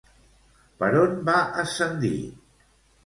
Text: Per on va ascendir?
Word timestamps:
Per 0.79 0.89
on 1.01 1.13
va 1.27 1.37
ascendir? 1.65 2.15